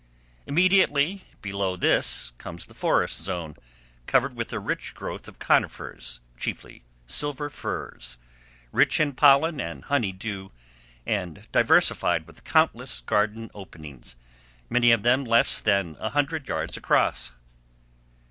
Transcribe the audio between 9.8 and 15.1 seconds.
honey dew, and diversified with countless garden openings, many of